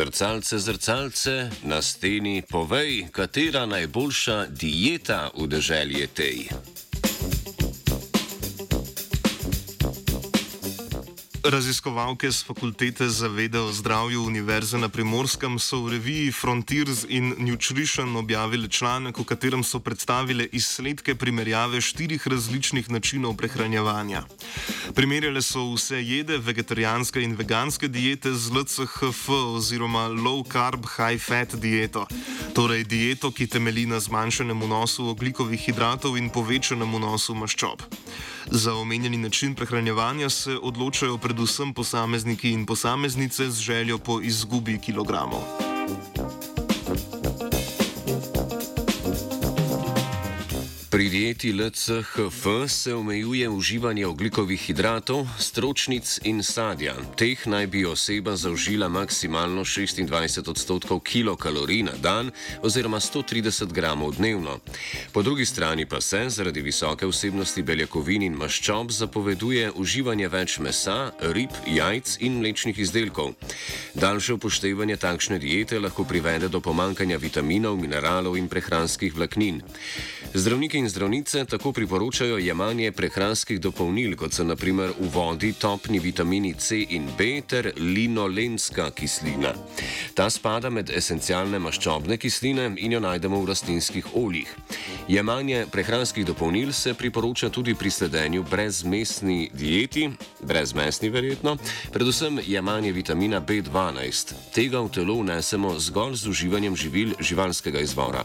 [0.00, 6.38] zrcalce, zrcalce na steni, povej, katera najboljša dieta v deželi je tej.
[11.44, 17.34] Raziskovalke z fakultete za vede o zdravju Univerze na Primorskem so v reviji Frontiers in
[17.38, 24.22] Nutrition objavili članek, v katerem so predstavile izsledke primerjave štirih različnih načinov prehranjevanja.
[24.94, 31.54] Primerjale so vse jede, vegetarijanske in veganske diete z LCHF oziroma Low Carb High Fat
[31.54, 32.06] dieto,
[32.54, 37.86] torej dieto, ki temelji na zmanjšanem vnosu oglikovih hidratov in povečanem vnosu maščob.
[38.50, 45.59] Za omenjeni način prehranjevanja se odločajo predvsem posamezniki in posameznice z željo po izgubi kilogramov.
[50.90, 56.96] Pri dieti LCHF se omejuje uživanje oglikovih hidratov, stročnic in sadja.
[57.16, 62.30] Teh naj bi oseba zaužila maksimalno 26 odstotkov kilokalorij na dan
[62.62, 64.58] oziroma 130 gramov dnevno.
[65.12, 71.12] Po drugi strani pa se zaradi visoke vsebnosti beljakovin in maščob zapoveduje uživanje več mesa,
[71.20, 73.38] rib, jajc in mlečnih izdelkov.
[73.94, 79.62] Daljše upoštevanje takšne diete lahko privede do pomankanja vitaminov, mineralov in prehranskih vlaknin.
[80.34, 86.54] Zdravniki in zdravnice tako priporočajo jemanje prehranskih dopolnil, kot so naprimer v vodi topni vitamini
[86.54, 89.52] C in B ter linolenska kislina.
[90.14, 94.54] Ta spada med esencialne maščobne kisline in jo najdemo v rastlinskih oljih.
[95.08, 100.08] Jemanje prehranskih dopolnil se priporoča tudi pri sledenju brezmesni dieti,
[100.40, 101.58] brezmesni verjetno,
[101.92, 104.32] predvsem jemanje vitamina B12.
[104.54, 108.24] Tega v telo vnesemo zgolj z uživanjem živil živalskega izvora.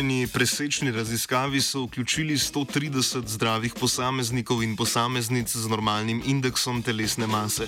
[0.00, 7.66] Omenjeni presečni raziskavi so vključili 130 zdravih posameznikov in posameznic z normalnim indeksom telesne mase.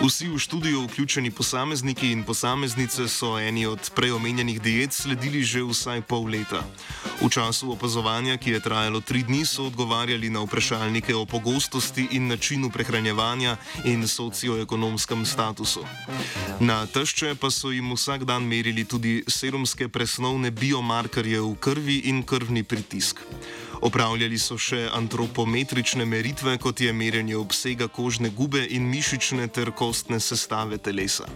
[0.00, 5.62] Vsi v študijo vključeni posamezniki in posameznice so eni od prej omenjenih diet sledili že
[5.62, 6.60] vsaj pol leta.
[7.22, 12.28] V času opazovanja, ki je trajalo tri dni, so odgovarjali na vprašalnike o pogostosti in
[12.28, 15.80] načinu prehranjevanja in socioekonomskem statusu.
[16.60, 21.96] Na tešče pa so jim vsak dan merili tudi serumske presnovne biomarke markerje v krvi
[22.10, 23.22] in krvni pritisk.
[23.80, 30.20] Opravljali so še antropometrične meritve, kot je merjenje obsega kožne gube in mišične ter kostne
[30.20, 31.28] sestave telesa.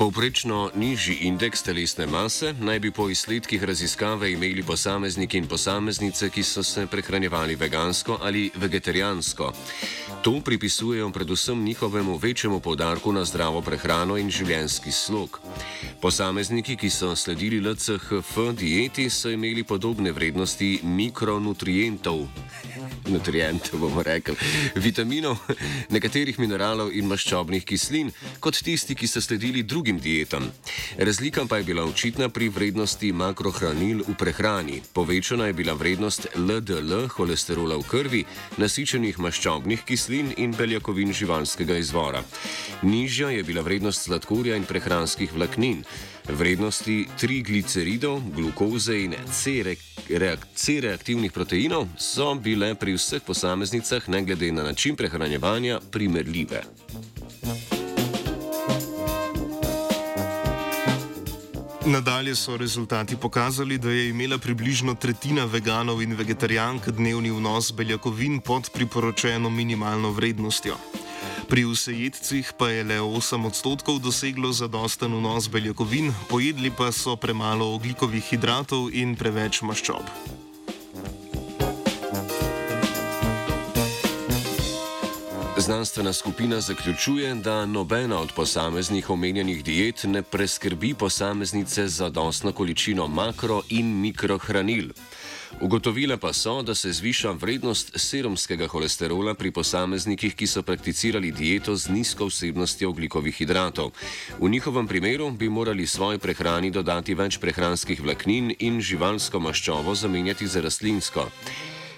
[0.00, 6.42] Povprečno nižji indeks telesne mase naj bi po izsledkih raziskave imeli posamezniki in posameznice, ki
[6.42, 9.52] so se prehranjevali vegansko ali vegetarijansko.
[10.22, 15.40] To pripisujejo predvsem njihovemu večjemu podarku na zdravo prehrano in življenjski slog.
[16.00, 22.24] Posamezniki, ki so sledili LCHF dieti, so imeli podobne vrednosti mikronutrientov,
[23.10, 24.34] nutrientov bomo rekli,
[24.76, 25.36] vitaminov,
[25.90, 30.50] nekaterih mineralov in maščobnih kislin, kot tisti, ki so sledili drugim dietam.
[30.98, 34.82] Razlika pa je bila očitna pri vrednosti makrohranil v prehrani.
[34.94, 38.24] Povečana je bila vrednost LDL, holesterola v krvi,
[38.58, 42.22] nasičenih maščobnih kislin in beljakovin živalskega izvora.
[42.82, 45.84] Nižja je bila vrednost sladkorja in prehranskih vlaknin.
[46.30, 49.14] Vrednosti trigliceridov, glukoze in
[50.54, 56.62] C-reaktivnih proteinov so bile pri vseh posameznicah, ne glede na način prehranjevanja, primerljive.
[61.86, 68.40] Nadalje so rezultati pokazali, da je imela približno tretjina veganov in vegetarijank dnevni vnos beljakovin
[68.40, 70.76] pod priporočeno minimalno vrednostjo.
[71.48, 77.74] Pri vsejedcih pa je le 8 odstotkov doseglo zadosten vnos beljakovin, pojedli pa so premalo
[77.74, 80.06] oglikovih hidratov in preveč maščob.
[85.60, 93.06] Znanstvena skupina zaključuje, da nobena od posameznih omenjenih diet ne preskrbi posameznice za dostno količino
[93.06, 94.88] makro in mikrohranil.
[95.60, 101.76] Ugotovile pa so, da se zviša vrednost serumskega holesterola pri posameznikih, ki so prakticirali dieto
[101.76, 103.90] z nizko vsebnostjo oglikovih hidratov.
[104.40, 110.46] V njihovem primeru bi morali svoji prehrani dodati več prehranskih vlaknin in živalsko maščobo zamenjati
[110.46, 111.28] za rastlinsko.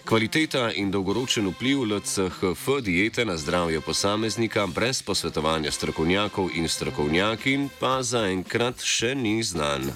[0.04, 8.02] Kvaliteta in dolgoročen vpliv LCHF diete na zdravje posameznika brez posvetovanja strokovnjakov in strokovnjakin pa
[8.02, 9.92] zaenkrat še ni znan.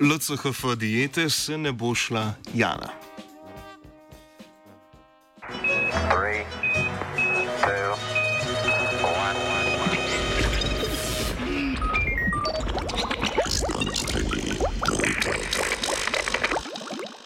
[0.00, 3.03] LCHF diete se ne bo šla Jana.